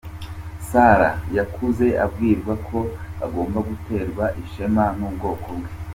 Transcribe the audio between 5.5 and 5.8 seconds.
bwe.